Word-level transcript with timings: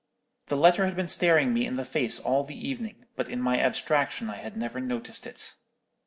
"The 0.47 0.57
letter 0.57 0.85
had 0.85 0.95
been 0.95 1.07
staring 1.07 1.53
me 1.53 1.63
in 1.67 1.75
the 1.75 1.85
face 1.85 2.19
all 2.19 2.43
the 2.43 2.57
evening, 2.57 3.05
but 3.15 3.29
in 3.29 3.39
my 3.39 3.59
abstraction 3.59 4.31
I 4.31 4.37
had 4.37 4.57
never 4.57 4.79
noticed 4.79 5.27
it. 5.27 5.53